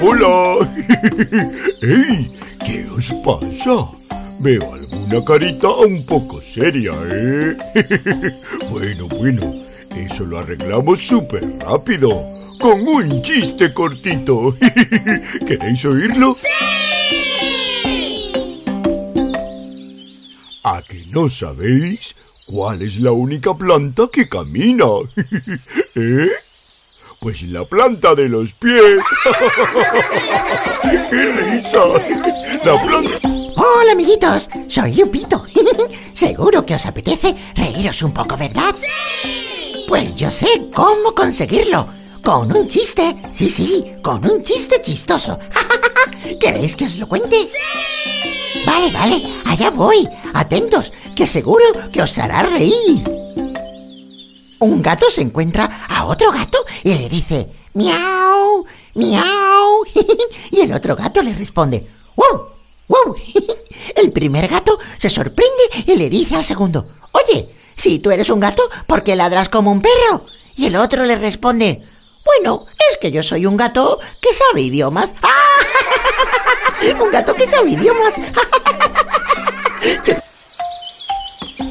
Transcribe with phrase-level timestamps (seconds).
[0.00, 0.58] Hola.
[1.82, 2.30] ¡Ey!
[2.64, 3.88] ¿Qué os pasa?
[4.40, 7.56] Veo alguna carita un poco seria, ¿eh?
[8.70, 9.64] bueno, bueno,
[9.96, 12.10] eso lo arreglamos súper rápido,
[12.60, 14.56] con un chiste cortito.
[15.46, 16.36] ¿Queréis oírlo?
[16.40, 16.46] ¡Sí!
[20.62, 22.14] ¿A que no sabéis
[22.46, 24.84] cuál es la única planta que camina?
[25.96, 26.28] ¿Eh?
[27.20, 29.02] Pues la planta de los pies.
[31.10, 31.80] ¡Qué risa!
[32.64, 33.28] La planta...
[33.56, 35.44] Hola amiguitos, soy Lupito.
[36.14, 38.72] Seguro que os apetece reíros un poco, ¿verdad?
[38.80, 39.84] ¡Sí!
[39.88, 41.88] Pues yo sé cómo conseguirlo.
[42.22, 43.16] Con un chiste.
[43.32, 45.38] Sí, sí, con un chiste chistoso.
[46.40, 47.36] ¿Queréis que os lo cuente?
[47.36, 48.62] ¡Sí!
[48.64, 50.08] Vale, vale, allá voy.
[50.34, 53.17] Atentos, que seguro que os hará reír.
[54.60, 59.84] Un gato se encuentra a otro gato y le dice, miau, miau.
[60.50, 62.48] y el otro gato le responde, wow,
[62.88, 63.16] wow.
[63.96, 68.40] el primer gato se sorprende y le dice al segundo, oye, si tú eres un
[68.40, 70.24] gato, ¿por qué ladras como un perro?
[70.56, 71.78] Y el otro le responde,
[72.24, 75.12] bueno, es que yo soy un gato que sabe idiomas.
[77.00, 78.14] un gato que sabe idiomas.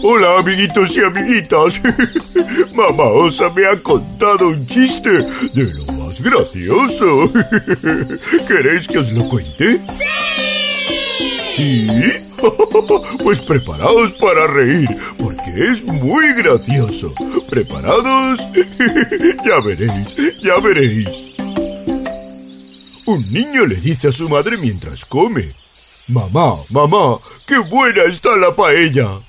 [0.03, 1.81] Hola amiguitos y amiguitas.
[2.73, 7.31] Mamá Osa me ha contado un chiste de lo más gracioso.
[8.47, 9.81] ¿Queréis que os lo cuente?
[11.55, 11.87] ¿Sí?
[13.23, 14.87] Pues preparaos para reír,
[15.17, 17.13] porque es muy gracioso.
[17.49, 18.39] ¿Preparados?
[19.43, 21.09] Ya veréis, ya veréis.
[23.07, 25.53] Un niño le dice a su madre mientras come,
[26.09, 29.26] Mamá, mamá, qué buena está la paella.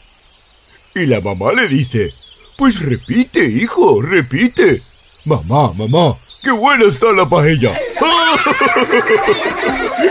[0.98, 2.12] Y la mamá le dice,
[2.56, 4.82] Pues repite, hijo, repite.
[5.24, 7.72] Mamá, mamá, qué buena está la paella.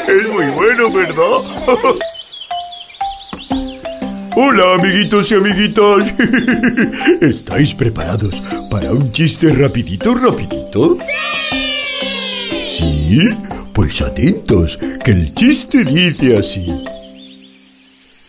[0.07, 1.41] es muy bueno, ¿verdad?
[4.37, 6.13] Hola, amiguitos y amiguitas.
[7.21, 8.41] ¿Estáis preparados
[8.71, 10.97] para un chiste rapidito, rapidito?
[12.77, 13.35] ¿Sí?
[13.73, 16.73] Pues atentos, que el chiste dice así.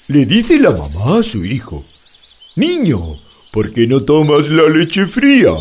[0.09, 1.85] Le dice la mamá a su hijo,
[2.59, 3.21] Niño,
[3.53, 5.53] ¿por qué no tomas la leche fría?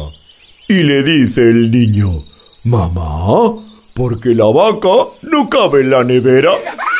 [0.68, 2.10] Y le dice el niño,
[2.64, 3.54] Mamá,
[3.94, 6.54] porque la vaca no cabe en la nevera.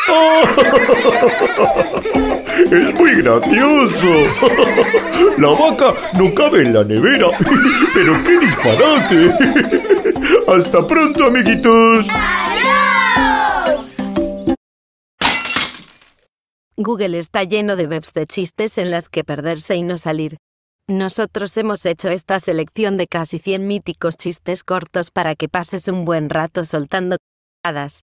[2.58, 4.08] Es muy gracioso.
[5.38, 7.28] La vaca no cabe en la nevera.
[7.94, 9.32] Pero qué disparate.
[10.48, 12.08] Hasta pronto, amiguitos.
[16.80, 20.38] Google está lleno de webs de chistes en las que perderse y no salir.
[20.88, 26.06] Nosotros hemos hecho esta selección de casi 100 míticos chistes cortos para que pases un
[26.06, 27.18] buen rato soltando
[27.64, 28.02] hadas.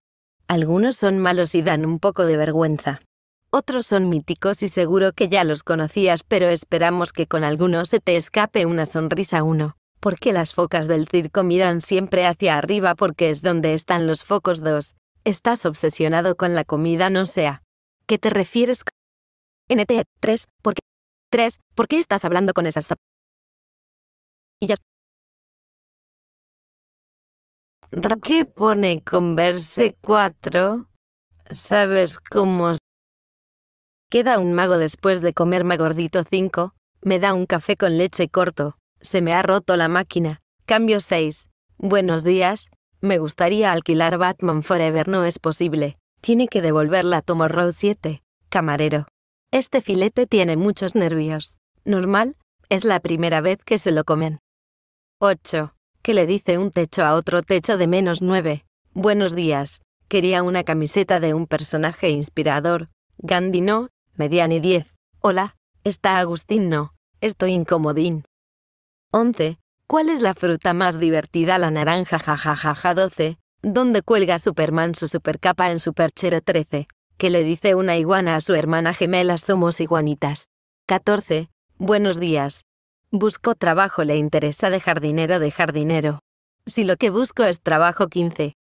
[0.49, 3.01] Algunos son malos y dan un poco de vergüenza.
[3.49, 8.01] Otros son míticos y seguro que ya los conocías, pero esperamos que con algunos se
[8.01, 9.77] te escape una sonrisa uno.
[10.01, 14.61] Porque las focas del circo miran siempre hacia arriba porque es donde están los focos
[14.61, 14.95] 2.
[15.23, 17.61] Estás obsesionado con la comida, no sea.
[18.07, 18.83] ¿Qué te refieres?
[19.69, 20.81] NT 3, ¿por qué?
[21.31, 22.97] 3, ¿por qué estás hablando con esas zap-
[24.61, 24.75] Y ya.
[28.23, 30.87] ¿Qué pone converse 4?
[31.49, 32.73] ¿Sabes cómo
[34.11, 38.77] Queda un mago después de comerme gordito 5, me da un café con leche corto,
[39.01, 40.41] se me ha roto la máquina.
[40.65, 41.49] Cambio 6.
[41.77, 42.69] Buenos días,
[43.01, 45.97] me gustaría alquilar Batman Forever, no es posible.
[46.25, 48.23] Tiene que devolverla a Tomorrow 7.
[48.49, 49.05] Camarero.
[49.51, 51.59] Este filete tiene muchos nervios.
[51.83, 52.35] Normal,
[52.69, 54.39] es la primera vez que se lo comen.
[55.21, 55.75] 8.
[56.01, 58.63] ¿Qué le dice un techo a otro techo de menos 9?
[58.95, 59.81] Buenos días.
[60.07, 62.89] Quería una camiseta de un personaje inspirador.
[63.19, 64.95] Gandhi no, Mediani 10.
[65.19, 66.95] Hola, está Agustín no.
[67.21, 68.23] Estoy incomodín.
[69.11, 69.59] 11.
[69.85, 71.59] ¿Cuál es la fruta más divertida?
[71.59, 73.37] La naranja jajajaja 12.
[73.67, 76.87] ¿Dónde cuelga Superman su supercapa en Superchero 13?
[77.17, 79.39] ¿Qué le dice una iguana a su hermana gemela?
[79.39, 80.51] Somos iguanitas.
[80.85, 81.49] 14.
[81.79, 82.65] Buenos días.
[83.09, 86.19] Busco trabajo, le interesa de jardinero de jardinero.
[86.67, 88.53] Si lo que busco es trabajo 15.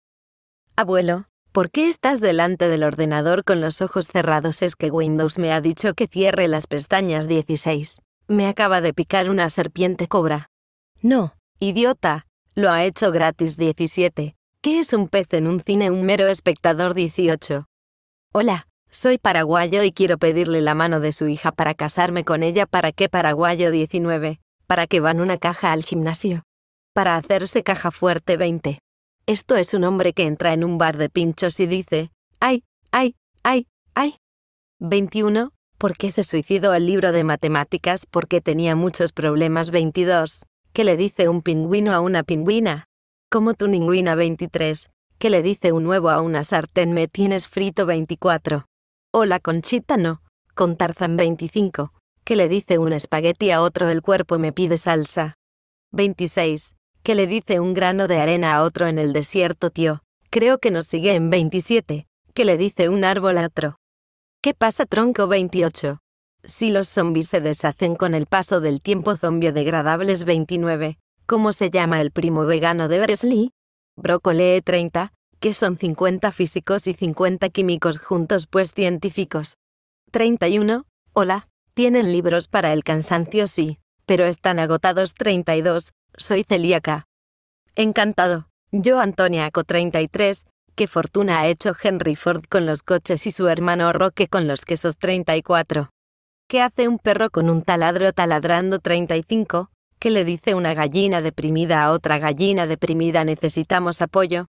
[0.77, 4.61] Abuelo, ¿por qué estás delante del ordenador con los ojos cerrados?
[4.61, 7.99] Es que Windows me ha dicho que cierre las pestañas 16.
[8.29, 10.49] Me acaba de picar una serpiente cobra.
[11.01, 14.37] No, idiota, lo ha hecho gratis 17.
[14.63, 15.91] ¿Qué es un pez en un cine?
[15.91, 17.65] Un mero espectador 18.
[18.31, 22.65] Hola, soy paraguayo y quiero pedirle la mano de su hija para casarme con ella.
[22.65, 24.39] ¿Para qué paraguayo 19?
[24.65, 26.43] ¿Para que van una caja al gimnasio?
[26.93, 28.79] Para hacerse caja fuerte 20.
[29.25, 33.17] Esto es un hombre que entra en un bar de pinchos y dice, ¡ay, ay,
[33.43, 34.15] ay, ay!
[34.79, 35.51] 21.
[35.77, 38.05] ¿Por qué se suicidó el libro de matemáticas?
[38.09, 39.71] Porque tenía muchos problemas.
[39.71, 40.45] 22.
[40.71, 42.87] ¿Qué le dice un pingüino a una pingüina?
[43.33, 44.91] Como tu ningüina 23.
[45.17, 46.93] ¿Qué le dice un huevo a una sartén?
[46.93, 48.67] Me tienes frito 24.
[49.11, 50.21] Hola Conchita no.
[50.53, 51.93] Con Tarzan 25.
[52.23, 53.89] ¿Qué le dice un espagueti a otro?
[53.89, 55.33] El cuerpo me pide salsa.
[55.93, 56.75] 26.
[57.01, 60.03] ¿Qué le dice un grano de arena a otro en el desierto, tío?
[60.29, 62.05] Creo que nos sigue en 27.
[62.35, 63.77] ¿Qué le dice un árbol a otro?
[64.43, 65.97] ¿Qué pasa, tronco 28?
[66.43, 70.99] Si los zombies se deshacen con el paso del tiempo zombiodegradables 29.
[71.25, 73.51] ¿Cómo se llama el primo vegano de Bresley?
[73.95, 79.55] Brócoli 30, que son 50 físicos y 50 químicos juntos pues científicos.
[80.11, 80.85] 31.
[81.13, 83.47] Hola, ¿tienen libros para el cansancio?
[83.47, 85.93] Sí, pero están agotados 32.
[86.17, 87.05] Soy celíaca.
[87.75, 88.49] Encantado.
[88.73, 90.45] Yo Antoniaco 33.
[90.75, 94.65] ¿Qué fortuna ha hecho Henry Ford con los coches y su hermano Roque con los
[94.65, 95.89] quesos 34?
[96.49, 99.69] ¿Qué hace un perro con un taladro taladrando 35?
[100.03, 104.47] ¿Qué le dice una gallina deprimida a otra gallina deprimida necesitamos apoyo?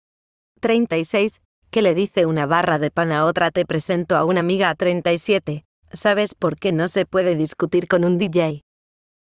[0.61, 1.43] 36.
[1.71, 4.75] ¿Qué le dice una barra de pan a otra te presento a una amiga a
[4.75, 5.65] 37?
[5.93, 8.63] ¿Sabes por qué no se puede discutir con un DJ?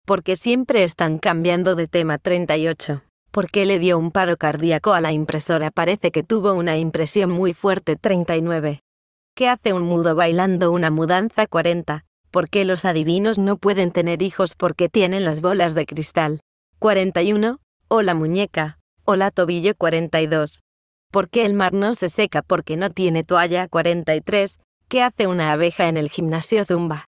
[0.05, 3.05] Porque siempre están cambiando de tema 38.
[3.31, 5.71] ¿Por qué le dio un paro cardíaco a la impresora?
[5.71, 8.81] Parece que tuvo una impresión muy fuerte 39.
[9.37, 12.05] ¿Qué hace un mudo bailando una mudanza 40?
[12.35, 16.41] ¿Por qué los adivinos no pueden tener hijos porque tienen las bolas de cristal?
[16.81, 17.61] 41.
[17.87, 18.81] Hola muñeca.
[19.05, 20.65] Hola tobillo 42.
[21.13, 23.69] ¿Por qué el mar no se seca porque no tiene toalla?
[23.69, 24.59] 43.
[24.89, 27.05] ¿Qué hace una abeja en el gimnasio Zumba?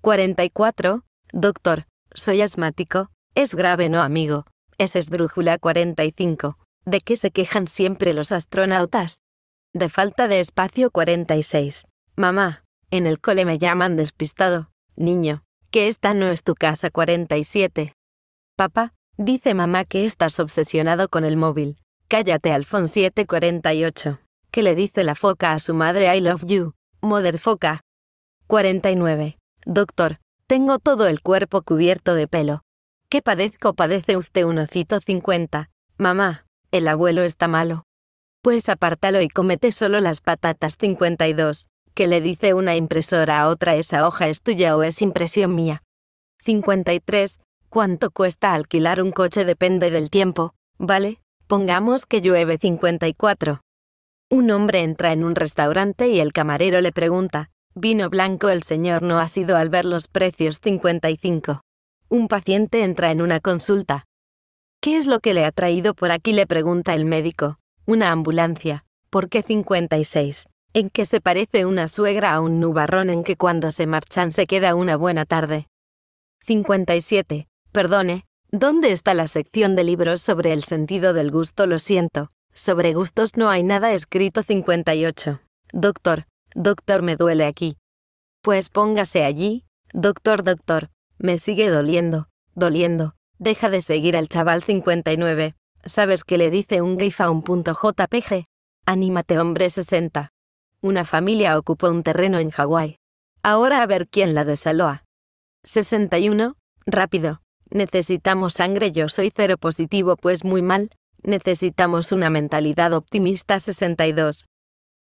[0.00, 1.02] 44.
[1.30, 1.84] Doctor,
[2.14, 3.10] soy asmático.
[3.34, 4.46] Es grave, no amigo.
[4.78, 6.56] Es esdrújula 45.
[6.86, 9.20] ¿De qué se quejan siempre los astronautas?
[9.74, 11.84] De falta de espacio 46.
[12.16, 14.70] Mamá, en el cole me llaman despistado.
[14.96, 17.94] Niño, que esta no es tu casa 47.
[18.56, 21.76] Papá, dice mamá que estás obsesionado con el móvil.
[22.08, 24.20] Cállate, Alfon 748.
[24.50, 26.74] ¿Qué le dice la foca a su madre I love you?
[27.00, 27.80] Mother foca.
[28.46, 29.36] 49.
[29.66, 32.62] Doctor, tengo todo el cuerpo cubierto de pelo.
[33.08, 33.74] ¿Qué padezco?
[33.74, 35.70] Padece usted un ocito 50.
[35.98, 37.84] Mamá, el abuelo está malo.
[38.42, 41.66] Pues apártalo y comete solo las patatas 52.
[41.94, 45.84] ¿Qué le dice una impresora a otra esa hoja es tuya o es impresión mía?
[46.40, 47.38] 53.
[47.68, 49.44] ¿Cuánto cuesta alquilar un coche?
[49.44, 51.20] Depende del tiempo, ¿vale?
[51.46, 53.60] Pongamos que llueve 54.
[54.28, 59.02] Un hombre entra en un restaurante y el camarero le pregunta, ¿vino blanco el señor
[59.02, 61.60] no ha sido al ver los precios 55?
[62.08, 64.04] Un paciente entra en una consulta.
[64.80, 66.32] ¿Qué es lo que le ha traído por aquí?
[66.32, 67.60] le pregunta el médico.
[67.86, 68.84] Una ambulancia.
[69.10, 70.48] ¿Por qué 56?
[70.76, 74.44] ¿En qué se parece una suegra a un nubarrón en que cuando se marchan se
[74.48, 75.68] queda una buena tarde?
[76.40, 77.46] 57.
[77.70, 81.68] Perdone, ¿dónde está la sección de libros sobre el sentido del gusto?
[81.68, 82.28] Lo siento.
[82.52, 85.40] Sobre gustos no hay nada escrito 58.
[85.72, 86.24] Doctor,
[86.56, 87.76] doctor, me duele aquí.
[88.42, 89.62] Pues póngase allí.
[89.92, 92.26] Doctor, doctor, me sigue doliendo,
[92.56, 93.14] doliendo.
[93.38, 95.54] Deja de seguir al chaval 59.
[95.84, 98.44] ¿Sabes qué le dice un gay a un punto JPG?
[98.86, 100.33] Anímate hombre 60.
[100.84, 102.98] Una familia ocupó un terreno en Hawái.
[103.42, 105.02] Ahora a ver quién la desaloa.
[105.62, 106.56] 61.
[106.84, 107.40] Rápido.
[107.70, 110.90] Necesitamos sangre, yo soy cero positivo, pues muy mal.
[111.22, 114.50] Necesitamos una mentalidad optimista 62.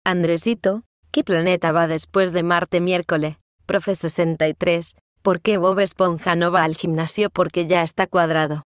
[0.05, 0.83] Andresito,
[1.13, 3.37] ¿qué planeta va después de Marte miércoles?
[3.65, 4.97] Profe 63.
[5.23, 7.31] ¿Por qué Bob Esponja no va al gimnasio?
[7.31, 8.65] Porque ya está cuadrado.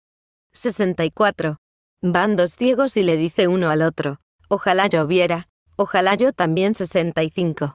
[0.55, 1.59] 64.
[2.01, 4.19] Van dos ciegos y le dice uno al otro.
[4.49, 5.51] Ojalá lloviera.
[5.83, 7.75] Ojalá yo también 65.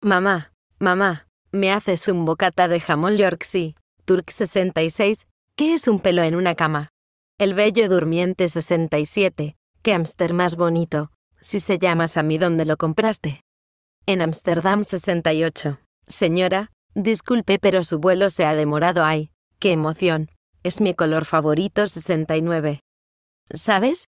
[0.00, 3.74] Mamá, mamá, ¿me haces un bocata de jamón Yorkshire?
[4.04, 5.26] Turk 66.
[5.56, 6.90] ¿Qué es un pelo en una cama?
[7.36, 9.56] El bello durmiente 67.
[9.82, 11.10] ¿Qué hámster más bonito?
[11.40, 13.40] Si se llama a mí ¿dónde lo compraste?
[14.06, 15.80] En Ámsterdam 68.
[16.06, 19.04] Señora, disculpe pero su vuelo se ha demorado.
[19.04, 19.32] ¡Ay!
[19.58, 20.30] ¡Qué emoción!
[20.62, 22.82] Es mi color favorito 69.
[23.52, 24.06] ¿Sabes?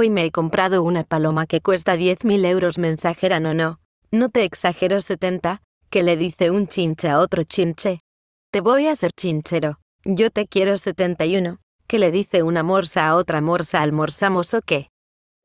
[0.00, 3.80] Hoy me he comprado una paloma que cuesta 10.000 euros mensajera, no, no.
[4.12, 7.98] No te exagero 70, que le dice un chinche a otro chinche.
[8.52, 9.80] Te voy a ser chinchero.
[10.04, 14.90] Yo te quiero 71, que le dice una morsa a otra morsa, ¿almorzamos o qué?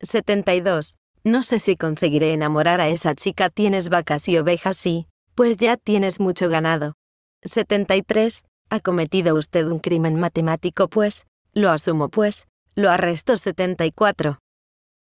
[0.00, 0.94] 72.
[1.24, 5.76] No sé si conseguiré enamorar a esa chica, tienes vacas y ovejas, sí, pues ya
[5.76, 6.94] tienes mucho ganado.
[7.42, 8.44] 73.
[8.70, 11.26] ¿Ha cometido usted un crimen matemático, pues?
[11.54, 12.46] Lo asumo, pues.
[12.76, 14.38] Lo arresto 74.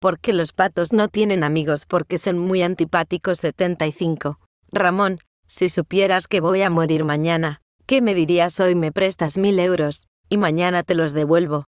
[0.05, 4.39] Porque los patos no tienen amigos porque son muy antipáticos 75.
[4.71, 9.59] Ramón, si supieras que voy a morir mañana, ¿qué me dirías hoy me prestas mil
[9.59, 11.65] euros, y mañana te los devuelvo?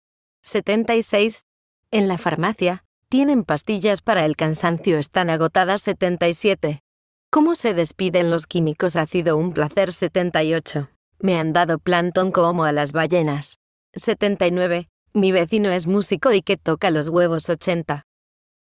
[0.44, 1.42] 76.
[1.90, 6.84] En la farmacia, tienen pastillas para el cansancio, están agotadas 77.
[7.32, 8.94] ¿Cómo se despiden los químicos?
[8.94, 10.88] Ha sido un placer 78.
[11.18, 13.56] Me han dado plantón como a las ballenas.
[13.94, 14.88] 79.
[15.14, 18.04] Mi vecino es músico y que toca los huevos 80.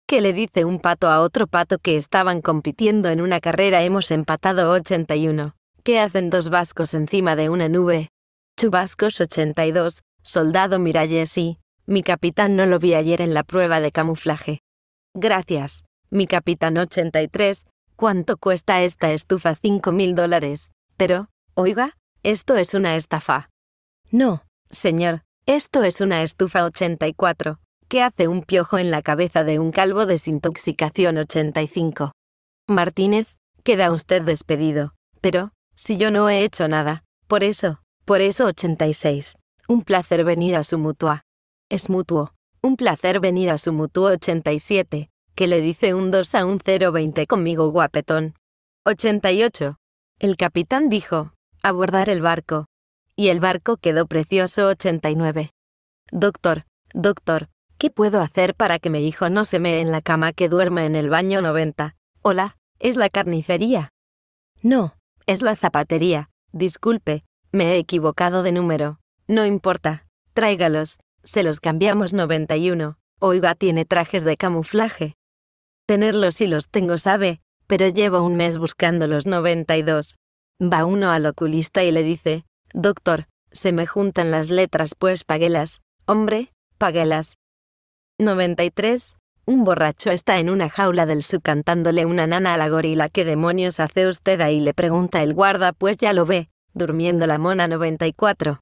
[0.10, 3.84] ¿Qué le dice un pato a otro pato que estaban compitiendo en una carrera?
[3.84, 5.54] Hemos empatado 81.
[5.84, 8.10] ¿Qué hacen dos vascos encima de una nube?
[8.60, 10.01] Chubascos 82.
[10.24, 11.60] Soldado Miralles y...
[11.86, 14.62] Mi capitán no lo vi ayer en la prueba de camuflaje.
[15.13, 15.84] Gracias.
[16.10, 17.68] Mi capitán 83.
[17.96, 19.54] ¿Cuánto cuesta esta estufa?
[19.54, 20.72] 5 mil dólares.
[20.98, 23.51] Pero, oiga, esto es una estafa.
[24.10, 27.60] No, señor, esto es una estufa 84.
[27.89, 32.12] ¿Qué hace un piojo en la cabeza de un calvo desintoxicación 85?
[32.67, 34.93] Martínez, queda usted despedido.
[35.22, 37.03] Pero, si yo no he hecho nada.
[37.25, 39.39] Por eso, por eso 86.
[39.67, 41.24] Un placer venir a su mutua.
[41.67, 42.36] Es mutuo.
[42.62, 45.10] Un placer venir a su mutuo 87.
[45.34, 48.36] Que le dice un 2 a un 020 conmigo guapetón.
[48.86, 49.77] 88.
[50.19, 52.67] El capitán dijo, abordar el barco.
[53.15, 55.50] Y el barco quedó precioso 89.
[56.12, 57.50] Doctor, doctor,
[57.80, 60.86] ¿Qué puedo hacer para que mi hijo no se mee en la cama que duerme
[60.86, 61.96] en el baño 90?
[62.22, 63.94] Hola, ¿es la carnicería?
[64.62, 66.30] No, es la zapatería.
[66.52, 69.00] Disculpe, me he equivocado de número.
[69.30, 70.06] No importa.
[70.34, 71.00] Tráigalos.
[71.24, 72.98] Se los cambiamos 91.
[73.22, 75.16] Oiga, tiene trajes de camuflaje.
[75.86, 80.18] Tenerlos sí los tengo, sabe, pero llevo un mes buscando los 92.
[80.62, 82.44] Va uno al oculista y le dice,
[82.74, 85.80] Doctor, se me juntan las letras, pues paguelas.
[86.06, 87.38] Hombre, paguelas.
[88.20, 89.16] 93.
[89.46, 93.08] Un borracho está en una jaula del su cantándole una nana a la gorila.
[93.08, 94.60] ¿Qué demonios hace usted ahí?
[94.60, 98.60] Le pregunta el guarda, pues ya lo ve, durmiendo la mona 94.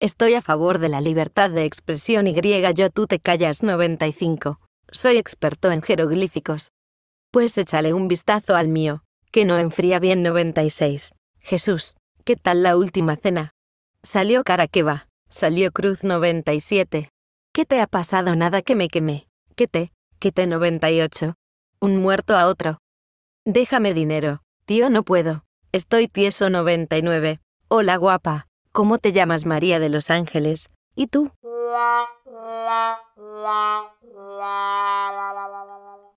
[0.00, 4.58] Estoy a favor de la libertad de expresión y griega yo tú te callas 95.
[4.90, 6.72] Soy experto en jeroglíficos.
[7.30, 11.14] Pues échale un vistazo al mío, que no enfría bien 96.
[11.38, 13.52] Jesús, ¿qué tal la última cena?
[14.02, 14.66] Salió cara
[15.30, 17.10] salió cruz 97.
[17.52, 18.36] ¿Qué te ha pasado?
[18.36, 19.26] Nada que me quemé.
[19.56, 19.92] ¿Qué te?
[20.20, 21.34] ¿Qué te 98?
[21.80, 22.78] Un muerto a otro.
[23.44, 24.42] Déjame dinero.
[24.66, 25.44] Tío, no puedo.
[25.72, 27.40] Estoy tieso 99.
[27.68, 28.46] Hola guapa.
[28.72, 30.68] ¿Cómo te llamas María de los Ángeles?
[30.94, 31.32] ¿Y tú?